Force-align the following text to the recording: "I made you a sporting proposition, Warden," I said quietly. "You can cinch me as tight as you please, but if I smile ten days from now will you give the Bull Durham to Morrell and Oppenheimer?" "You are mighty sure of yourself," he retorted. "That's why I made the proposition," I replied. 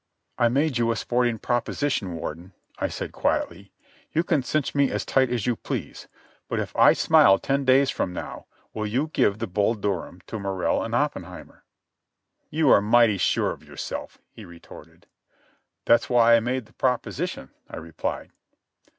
"I 0.39 0.49
made 0.49 0.79
you 0.79 0.89
a 0.91 0.95
sporting 0.95 1.37
proposition, 1.37 2.15
Warden," 2.15 2.53
I 2.79 2.87
said 2.87 3.11
quietly. 3.11 3.71
"You 4.11 4.23
can 4.23 4.41
cinch 4.41 4.73
me 4.73 4.89
as 4.89 5.05
tight 5.05 5.29
as 5.29 5.45
you 5.45 5.55
please, 5.55 6.07
but 6.47 6.59
if 6.59 6.75
I 6.75 6.93
smile 6.93 7.37
ten 7.37 7.65
days 7.65 7.91
from 7.91 8.11
now 8.11 8.47
will 8.73 8.87
you 8.87 9.11
give 9.13 9.37
the 9.37 9.45
Bull 9.45 9.75
Durham 9.75 10.19
to 10.25 10.39
Morrell 10.39 10.81
and 10.81 10.95
Oppenheimer?" 10.95 11.65
"You 12.49 12.71
are 12.71 12.81
mighty 12.81 13.19
sure 13.19 13.51
of 13.51 13.63
yourself," 13.63 14.17
he 14.31 14.43
retorted. 14.43 15.05
"That's 15.85 16.09
why 16.09 16.35
I 16.35 16.39
made 16.39 16.65
the 16.65 16.73
proposition," 16.73 17.51
I 17.69 17.77
replied. 17.77 18.31